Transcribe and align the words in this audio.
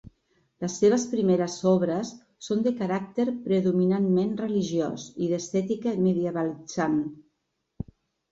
Les 0.63 0.75
seves 0.83 1.03
primeres 1.09 1.57
obres 1.71 2.13
són 2.45 2.63
de 2.67 2.71
caràcter 2.79 3.25
predominantment 3.49 4.33
religiós 4.41 5.05
i 5.25 5.29
d'estètica 5.33 5.93
medievalitzant. 6.07 6.97